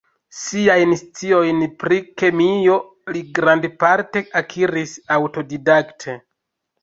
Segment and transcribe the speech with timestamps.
[0.35, 2.77] Siajn sciojn pri kemio
[3.17, 6.17] li grandparte akiris aŭtodidakte.